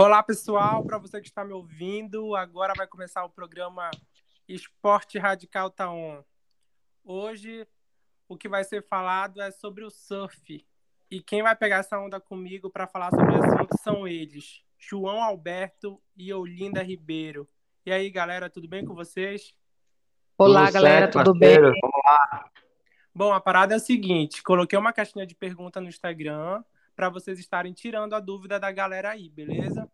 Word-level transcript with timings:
Olá, 0.00 0.22
pessoal. 0.22 0.82
Para 0.82 0.96
você 0.96 1.20
que 1.20 1.28
está 1.28 1.44
me 1.44 1.52
ouvindo, 1.52 2.34
agora 2.34 2.72
vai 2.74 2.86
começar 2.86 3.22
o 3.22 3.28
programa 3.28 3.90
Esporte 4.48 5.18
Radical 5.18 5.68
Taon. 5.68 6.22
Hoje, 7.04 7.68
o 8.26 8.34
que 8.34 8.48
vai 8.48 8.64
ser 8.64 8.82
falado 8.82 9.42
é 9.42 9.50
sobre 9.50 9.84
o 9.84 9.90
surf. 9.90 10.66
E 11.10 11.20
quem 11.20 11.42
vai 11.42 11.54
pegar 11.54 11.80
essa 11.80 11.98
onda 11.98 12.18
comigo 12.18 12.70
para 12.70 12.86
falar 12.86 13.10
sobre 13.10 13.30
o 13.30 13.44
assunto 13.44 13.76
são 13.82 14.08
eles, 14.08 14.62
João 14.78 15.22
Alberto 15.22 16.00
e 16.16 16.32
Olinda 16.32 16.82
Ribeiro. 16.82 17.46
E 17.84 17.92
aí, 17.92 18.08
galera, 18.08 18.48
tudo 18.48 18.66
bem 18.66 18.86
com 18.86 18.94
vocês? 18.94 19.54
Olá, 20.38 20.64
tudo 20.64 20.72
galera, 20.72 21.12
certo, 21.12 21.18
tudo 21.18 21.38
parceiro? 21.38 21.72
bem? 21.72 21.80
Vamos 21.82 22.00
lá. 22.06 22.50
Bom, 23.14 23.34
a 23.34 23.40
parada 23.40 23.74
é 23.74 23.76
a 23.76 23.78
seguinte: 23.78 24.42
coloquei 24.42 24.78
uma 24.78 24.94
caixinha 24.94 25.26
de 25.26 25.34
pergunta 25.34 25.78
no 25.78 25.88
Instagram 25.88 26.64
para 27.00 27.08
vocês 27.08 27.38
estarem 27.38 27.72
tirando 27.72 28.12
a 28.12 28.20
dúvida 28.20 28.60
da 28.60 28.70
galera 28.70 29.12
aí, 29.12 29.30
beleza? 29.30 29.90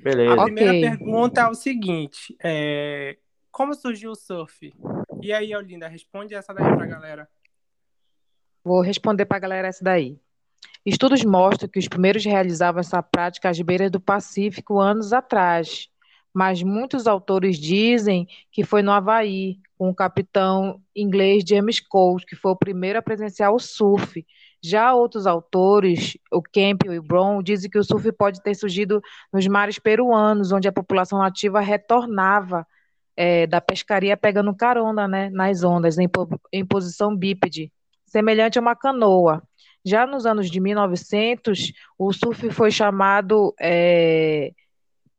Beleza. 0.00 0.34
A 0.34 0.44
primeira 0.46 0.70
okay. 0.70 0.80
pergunta 0.80 1.42
é 1.42 1.46
o 1.46 1.54
seguinte: 1.54 2.36
é... 2.42 3.18
como 3.52 3.72
surgiu 3.72 4.10
o 4.10 4.16
surf? 4.16 4.74
E 5.22 5.32
aí, 5.32 5.54
Olinda, 5.54 5.86
responde 5.86 6.34
essa 6.34 6.52
daí 6.52 6.64
para 6.64 6.82
a 6.82 6.88
galera. 6.88 7.28
Vou 8.64 8.80
responder 8.80 9.24
para 9.24 9.36
a 9.36 9.40
galera 9.40 9.68
essa 9.68 9.84
daí. 9.84 10.18
Estudos 10.84 11.24
mostram 11.24 11.68
que 11.68 11.78
os 11.78 11.86
primeiros 11.86 12.24
realizavam 12.24 12.80
essa 12.80 13.00
prática 13.00 13.48
às 13.48 13.60
beiras 13.60 13.92
do 13.92 14.00
Pacífico 14.00 14.80
anos 14.80 15.12
atrás, 15.12 15.88
mas 16.34 16.64
muitos 16.64 17.06
autores 17.06 17.60
dizem 17.60 18.26
que 18.50 18.64
foi 18.64 18.82
no 18.82 18.90
Havaí, 18.90 19.60
com 19.78 19.88
o 19.88 19.94
capitão 19.94 20.82
inglês 20.96 21.44
James 21.46 21.78
Colt, 21.78 22.24
que 22.24 22.34
foi 22.34 22.50
o 22.50 22.56
primeiro 22.56 22.98
a 22.98 23.02
presenciar 23.02 23.52
o 23.52 23.60
surf. 23.60 24.26
Já 24.62 24.94
outros 24.94 25.26
autores, 25.26 26.16
o 26.30 26.40
Campbell 26.40 26.94
e 26.94 26.98
o 26.98 27.02
Brown, 27.02 27.42
dizem 27.42 27.68
que 27.68 27.78
o 27.78 27.82
surf 27.84 28.12
pode 28.12 28.40
ter 28.42 28.54
surgido 28.54 29.02
nos 29.32 29.46
mares 29.48 29.78
peruanos, 29.78 30.52
onde 30.52 30.68
a 30.68 30.72
população 30.72 31.18
nativa 31.18 31.60
retornava 31.60 32.64
é, 33.16 33.46
da 33.46 33.60
pescaria 33.60 34.16
pegando 34.16 34.54
carona 34.54 35.08
né, 35.08 35.30
nas 35.30 35.64
ondas, 35.64 35.98
em, 35.98 36.08
em 36.52 36.64
posição 36.64 37.16
bípede 37.16 37.72
semelhante 38.06 38.58
a 38.58 38.62
uma 38.62 38.76
canoa. 38.76 39.42
Já 39.84 40.06
nos 40.06 40.26
anos 40.26 40.48
de 40.50 40.60
1900, 40.60 41.72
o 41.98 42.12
surf 42.12 42.50
foi 42.50 42.70
chamado 42.70 43.52
é, 43.60 44.52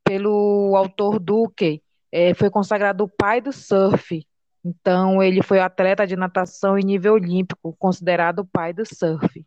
pelo 0.04 0.74
autor 0.78 1.20
Duque, 1.20 1.82
é, 2.12 2.34
foi 2.34 2.50
consagrado 2.50 3.04
o 3.04 3.10
pai 3.10 3.42
do 3.42 3.52
surf. 3.52 4.26
Então, 4.64 5.22
ele 5.22 5.44
foi 5.44 5.60
atleta 5.60 6.08
de 6.08 6.16
natação 6.16 6.78
em 6.78 6.86
nível 6.86 7.14
olímpico, 7.14 7.76
considerado 7.78 8.40
o 8.40 8.46
pai 8.46 8.72
do 8.72 8.86
surf. 8.86 9.46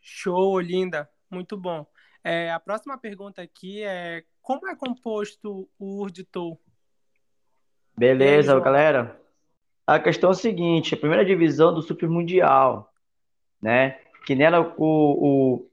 Show, 0.00 0.58
linda. 0.58 1.08
Muito 1.30 1.56
bom. 1.56 1.86
É, 2.24 2.50
a 2.50 2.58
próxima 2.58 2.98
pergunta 2.98 3.40
aqui 3.40 3.82
é: 3.82 4.24
como 4.40 4.68
é 4.68 4.74
composto 4.74 5.68
o 5.78 6.00
Urditou? 6.00 6.60
Beleza, 7.96 8.58
galera. 8.60 9.20
A 9.86 9.98
questão 9.98 10.30
é 10.30 10.32
a 10.32 10.36
seguinte: 10.36 10.94
a 10.94 10.98
primeira 10.98 11.24
divisão 11.24 11.72
do 11.72 11.82
Super 11.82 12.08
Mundial, 12.08 12.92
né? 13.60 14.00
Que 14.26 14.34
nela 14.34 14.74
o, 14.76 15.66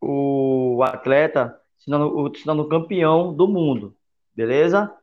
o, 0.00 0.76
o 0.78 0.82
atleta 0.82 1.58
se 1.78 1.90
torna 1.90 2.62
o 2.62 2.68
campeão 2.68 3.34
do 3.34 3.48
mundo, 3.48 3.96
beleza? 4.34 4.94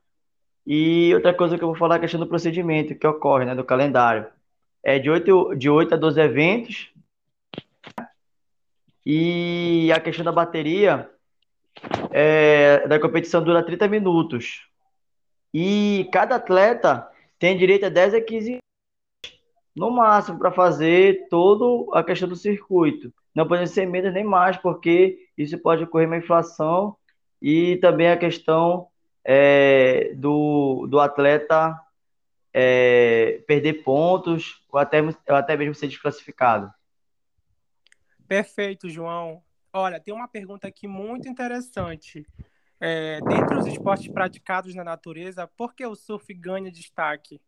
E 0.66 1.14
outra 1.16 1.34
coisa 1.34 1.58
que 1.58 1.64
eu 1.64 1.68
vou 1.68 1.78
falar 1.78 1.96
é 1.96 1.98
a 1.98 2.02
questão 2.02 2.20
do 2.20 2.28
procedimento 2.28 2.96
que 2.96 3.08
ocorre, 3.08 3.46
né? 3.46 3.56
Do 3.56 3.64
calendário. 3.64 4.28
É 4.84 5.00
de 5.00 5.10
8, 5.10 5.56
de 5.56 5.70
8 5.70 5.94
a 5.94 5.98
12 5.98 6.22
eventos. 6.22 6.94
E 9.06 9.92
a 9.94 10.00
questão 10.00 10.24
da 10.24 10.32
bateria 10.32 11.10
é, 12.12 12.88
da 12.88 13.00
competição 13.00 13.44
dura 13.44 13.64
30 13.64 13.88
minutos. 13.88 14.68
E 15.54 16.08
cada 16.12 16.36
atleta 16.36 17.08
tem 17.40 17.58
direito 17.58 17.86
a 17.86 17.90
10 17.90 18.14
a 18.14 18.22
15 18.22 18.60
no 19.76 19.90
máximo 19.90 20.38
para 20.38 20.52
fazer 20.52 21.28
toda 21.30 21.98
a 21.98 22.04
questão 22.04 22.28
do 22.28 22.36
circuito. 22.36 23.12
Não 23.34 23.48
podem 23.48 23.66
ser 23.66 23.86
menos 23.86 24.14
nem 24.14 24.24
mais, 24.24 24.58
porque 24.58 25.28
isso 25.38 25.58
pode 25.58 25.84
ocorrer 25.84 26.08
uma 26.08 26.18
inflação 26.18 26.96
e 27.42 27.78
também 27.78 28.10
a 28.10 28.18
questão 28.18 28.88
é, 29.24 30.14
do, 30.16 30.88
do 30.88 31.00
atleta 31.00 31.80
é, 32.54 33.44
perder 33.48 33.84
pontos 33.84 34.66
ou 34.72 34.80
até, 34.80 35.02
ou 35.02 35.36
até 35.36 35.56
mesmo 35.56 35.76
ser 35.76 35.88
desclassificado. 35.88 36.72
Perfeito, 38.28 38.90
João. 38.90 39.44
Olha, 39.74 40.00
tem 40.00 40.14
uma 40.14 40.28
pergunta 40.28 40.68
aqui 40.68 40.88
muito 40.88 41.28
interessante. 41.28 42.26
É, 42.80 43.20
dentre 43.22 43.58
os 43.58 43.68
esportes 43.68 44.08
praticados 44.08 44.74
na 44.74 44.84
natureza, 44.84 45.48
por 45.56 45.74
que 45.74 45.86
o 45.86 45.96
surf 45.96 46.34
ganha 46.34 46.72
destaque? 46.72 47.40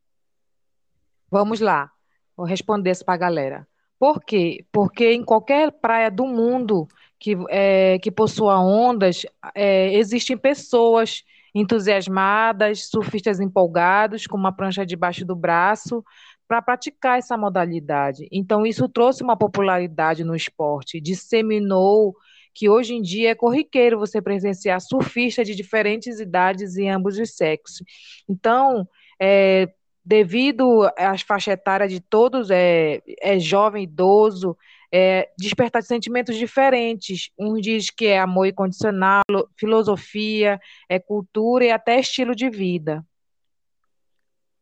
Vamos 1.29 1.59
lá, 1.59 1.91
vou 2.37 2.45
responder 2.45 2.91
isso 2.91 3.03
para 3.03 3.15
a 3.15 3.17
galera. 3.17 3.67
Por 3.97 4.23
quê? 4.23 4.65
Porque 4.71 5.13
em 5.13 5.23
qualquer 5.23 5.71
praia 5.71 6.11
do 6.11 6.27
mundo 6.27 6.87
que, 7.17 7.35
é, 7.49 7.97
que 7.99 8.11
possua 8.11 8.59
ondas, 8.59 9.25
é, 9.55 9.93
existem 9.95 10.37
pessoas 10.37 11.23
entusiasmadas, 11.53 12.89
surfistas 12.89 13.39
empolgados, 13.39 14.25
com 14.25 14.37
uma 14.37 14.51
prancha 14.51 14.85
debaixo 14.85 15.25
do 15.25 15.35
braço, 15.35 16.03
para 16.47 16.61
praticar 16.61 17.17
essa 17.19 17.37
modalidade. 17.37 18.27
Então, 18.31 18.65
isso 18.65 18.87
trouxe 18.89 19.23
uma 19.23 19.37
popularidade 19.37 20.23
no 20.23 20.35
esporte, 20.35 20.99
disseminou 20.99 22.15
que 22.53 22.69
hoje 22.69 22.93
em 22.93 23.01
dia 23.01 23.31
é 23.31 23.35
corriqueiro 23.35 23.97
você 23.97 24.21
presenciar 24.21 24.79
surfistas 24.79 25.47
de 25.47 25.55
diferentes 25.55 26.19
idades 26.19 26.75
e 26.75 26.87
ambos 26.87 27.17
os 27.17 27.35
sexos. 27.35 27.83
Então, 28.29 28.87
é, 29.19 29.67
devido 30.03 30.89
às 30.97 31.21
faixas 31.21 31.53
etárias 31.53 31.91
de 31.91 31.99
todos, 31.99 32.49
é, 32.49 33.01
é 33.21 33.39
jovem, 33.39 33.83
idoso, 33.83 34.57
é, 34.91 35.31
despertar 35.37 35.81
sentimentos 35.81 36.37
diferentes. 36.37 37.31
Um 37.37 37.55
diz 37.55 37.89
que 37.89 38.05
é 38.05 38.19
amor 38.19 38.47
incondicional, 38.47 39.23
filosofia, 39.57 40.59
é 40.89 40.99
cultura 40.99 41.65
e 41.65 41.71
até 41.71 41.99
estilo 41.99 42.35
de 42.35 42.49
vida. 42.49 43.05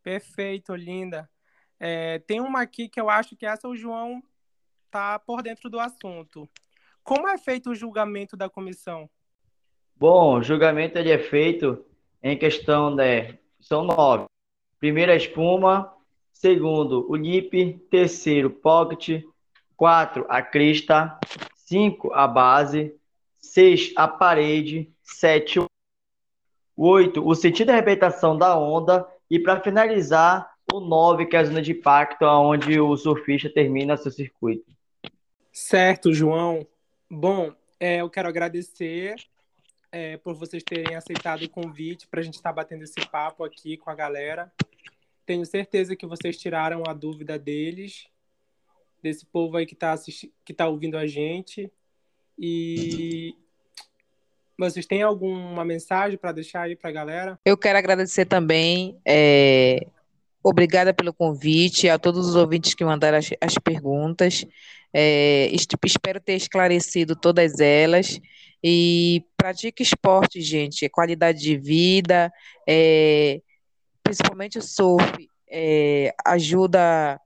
Perfeito, 0.04 0.76
linda. 0.76 1.30
É, 1.80 2.20
tem 2.20 2.40
uma 2.40 2.62
aqui 2.62 2.88
que 2.88 3.02
eu 3.02 3.10
acho 3.10 3.36
que 3.36 3.46
essa 3.46 3.68
o 3.68 3.76
João 3.76 4.22
tá 4.90 5.18
por 5.18 5.42
dentro 5.42 5.70
do 5.70 5.80
assunto. 5.80 6.48
Como 7.04 7.28
é 7.28 7.38
feito 7.38 7.72
o 7.72 7.76
julgamento 7.76 8.38
da 8.38 8.50
comissão? 8.50 9.10
Bom, 9.96 10.40
o 10.40 10.44
julgamento 10.44 10.98
ele 10.98 11.12
é 11.12 11.20
feito 11.20 11.84
em 12.22 12.38
questão 12.38 12.96
de. 12.96 13.04
Né, 13.04 13.38
são 13.60 13.84
nove. 13.84 14.26
Primeiro, 14.82 15.12
a 15.12 15.16
espuma. 15.16 15.94
Segundo, 16.34 17.06
o 17.08 17.16
nip. 17.16 17.80
Terceiro, 17.92 18.50
pocket. 18.50 19.24
Quatro, 19.78 20.26
a 20.28 20.42
crista. 20.42 21.20
Cinco, 21.56 22.12
a 22.12 22.28
base. 22.28 22.94
Seis, 23.40 23.94
a 23.96 24.08
parede. 24.08 24.92
Sete, 25.04 25.60
o 25.60 25.68
oito, 26.76 27.26
o 27.26 27.36
sentido 27.36 27.68
da 27.68 27.74
arrebentação 27.74 28.36
da 28.36 28.58
onda. 28.58 29.08
E 29.30 29.38
para 29.38 29.62
finalizar, 29.62 30.52
o 30.74 30.80
nove, 30.80 31.28
que 31.28 31.36
é 31.36 31.40
a 31.40 31.44
zona 31.44 31.62
de 31.62 31.74
impacto, 31.74 32.26
onde 32.26 32.80
o 32.80 32.98
surfista 32.98 33.50
termina 33.50 33.96
seu 33.96 34.12
circuito. 34.12 34.66
Certo, 35.52 36.12
João. 36.12 36.66
Bom, 37.08 37.54
é, 37.80 37.98
eu 37.98 38.10
quero 38.10 38.30
agradecer 38.30 39.16
é, 39.92 40.18
por 40.18 40.34
vocês 40.34 40.64
terem 40.64 40.96
aceitado 40.96 41.44
o 41.44 41.50
convite 41.50 42.08
para 42.08 42.22
a 42.22 42.24
gente 42.24 42.36
estar 42.36 42.50
tá 42.50 42.56
batendo 42.56 42.84
esse 42.84 43.06
papo 43.08 43.44
aqui 43.44 43.78
com 43.78 43.90
a 43.90 43.96
galera. 43.96 44.52
Tenho 45.26 45.46
certeza 45.46 45.96
que 45.96 46.06
vocês 46.06 46.38
tiraram 46.38 46.84
a 46.88 46.94
dúvida 46.94 47.38
deles, 47.38 48.08
desse 49.02 49.26
povo 49.26 49.58
aí 49.58 49.66
que 49.66 49.74
está 49.74 49.96
que 50.46 50.54
tá 50.54 50.68
ouvindo 50.68 50.98
a 50.98 51.08
gente. 51.08 51.72
E 52.38 53.36
vocês 54.58 54.86
têm 54.86 55.02
alguma 55.02 55.66
mensagem 55.66 56.18
para 56.18 56.32
deixar 56.32 56.64
aí 56.64 56.76
para 56.76 56.90
a 56.90 56.94
galera? 56.94 57.40
Eu 57.46 57.58
quero 57.58 57.78
agradecer 57.78 58.26
também. 58.26 59.00
É... 59.06 59.88
Obrigada 60.44 60.94
pelo 60.94 61.14
convite, 61.14 61.88
a 61.88 62.00
todos 62.00 62.28
os 62.28 62.36
ouvintes 62.36 62.74
que 62.74 62.84
mandaram 62.84 63.18
as, 63.18 63.30
as 63.40 63.56
perguntas. 63.60 64.46
É, 64.94 65.50
espero 65.86 66.20
ter 66.20 66.34
esclarecido 66.34 67.16
todas 67.16 67.60
elas. 67.60 68.20
E 68.64 69.24
pratique 69.38 69.84
esporte, 69.84 70.42
gente. 70.42 70.86
É 70.86 70.90
qualidade 70.90 71.40
de 71.40 71.58
vida, 71.58 72.32
é, 72.68 73.42
principalmente 74.12 74.58
o 74.60 74.62
surf, 74.62 75.30
é, 75.50 76.14
ajuda, 76.26 77.18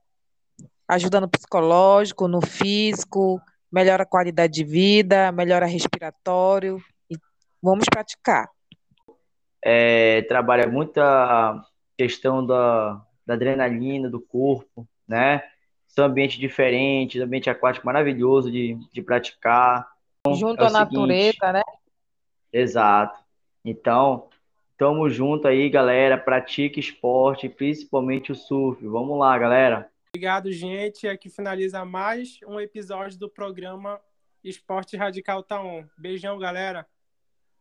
ajuda 0.87 1.19
no 1.19 1.27
psicológico, 1.27 2.27
no 2.27 2.41
físico, 2.41 3.41
melhora 3.71 4.03
a 4.03 4.05
qualidade 4.05 4.53
de 4.53 4.63
vida, 4.63 5.31
melhora 5.31 5.65
respiratório. 5.65 6.79
Vamos 7.59 7.85
praticar. 7.89 8.47
É, 9.63 10.21
trabalha 10.23 10.67
muito 10.67 10.99
a 10.99 11.65
questão 11.97 12.45
da, 12.45 13.01
da 13.25 13.33
adrenalina 13.33 14.07
do 14.07 14.21
corpo, 14.21 14.87
né? 15.07 15.41
São 15.87 16.05
ambientes 16.05 16.37
diferentes, 16.37 17.19
ambiente 17.19 17.49
aquático 17.49 17.87
maravilhoso 17.87 18.51
de, 18.51 18.77
de 18.93 19.01
praticar. 19.01 19.87
Junto 20.35 20.61
é 20.61 20.67
à 20.67 20.69
seguinte. 20.69 20.93
natureza, 20.93 21.51
né? 21.51 21.63
Exato. 22.53 23.19
Então, 23.63 24.29
tamo 24.77 25.09
junto 25.09 25.47
aí, 25.47 25.69
galera. 25.69 26.17
Pratique 26.17 26.79
esporte, 26.79 27.49
principalmente 27.49 28.31
o 28.31 28.35
surf. 28.35 28.85
Vamos 28.85 29.17
lá, 29.17 29.37
galera. 29.37 29.89
Obrigado, 30.13 30.51
gente. 30.51 31.07
Aqui 31.07 31.29
finaliza 31.29 31.83
mais 31.83 32.39
um 32.47 32.59
episódio 32.59 33.19
do 33.19 33.29
programa 33.29 33.99
Esporte 34.43 34.95
Radical 34.95 35.43
Tá 35.43 35.61
On. 35.61 35.83
Beijão, 35.97 36.37
galera. 36.37 36.87